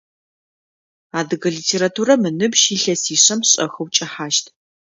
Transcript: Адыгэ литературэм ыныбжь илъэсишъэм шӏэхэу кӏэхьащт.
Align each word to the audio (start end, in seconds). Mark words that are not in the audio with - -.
Адыгэ 1.19 1.49
литературэм 1.57 2.21
ыныбжь 2.29 2.65
илъэсишъэм 2.75 3.39
шӏэхэу 3.49 3.87
кӏэхьащт. 3.95 4.45